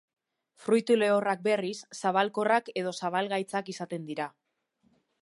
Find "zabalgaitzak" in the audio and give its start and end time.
3.05-3.73